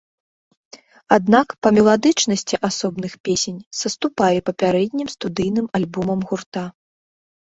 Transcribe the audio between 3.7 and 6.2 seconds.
саступае папярэднім студыйным альбомам